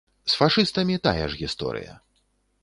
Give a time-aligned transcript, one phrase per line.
[0.31, 1.93] З фашыстамі тая ж гісторыя.